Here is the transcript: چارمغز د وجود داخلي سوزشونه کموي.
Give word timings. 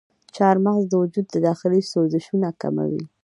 چارمغز 0.35 0.83
د 0.89 0.93
وجود 1.03 1.27
داخلي 1.47 1.81
سوزشونه 1.91 2.49
کموي. 2.61 3.03